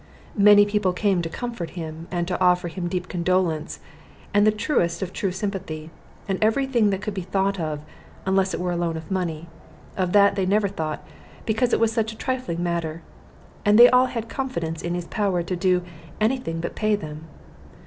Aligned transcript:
Many 0.39 0.65
people 0.65 0.93
came 0.93 1.21
to 1.21 1.29
comfort 1.29 1.69
him, 1.77 2.07
and 2.09 2.27
to 2.27 2.41
offer 2.41 2.67
him 2.69 2.87
deep 2.87 3.07
condolence 3.07 3.79
and 4.33 4.47
the 4.47 4.51
truest 4.51 5.03
of 5.03 5.13
true 5.13 5.31
sympathy, 5.31 5.91
and 6.27 6.39
every 6.43 6.65
thing 6.65 6.89
that 6.89 7.01
could 7.03 7.13
be 7.13 7.21
thought 7.21 7.59
of, 7.59 7.81
unless 8.25 8.51
it 8.55 8.59
were 8.59 8.71
a 8.71 8.75
loan 8.75 8.97
of 8.97 9.11
money. 9.11 9.47
Of 9.95 10.11
that 10.13 10.35
they 10.35 10.47
never 10.47 10.67
thought, 10.67 11.05
because 11.45 11.71
it 11.71 11.79
was 11.79 11.91
such 11.91 12.11
a 12.13 12.17
trifling 12.17 12.63
matter; 12.63 13.03
and 13.63 13.77
they 13.77 13.91
all 13.91 14.07
had 14.07 14.27
confidence 14.27 14.81
in 14.81 14.95
his 14.95 15.05
power 15.05 15.43
to 15.43 15.55
do 15.55 15.83
any 16.19 16.37
thing 16.39 16.61
but 16.61 16.73
pay 16.73 16.95
them. 16.95 17.25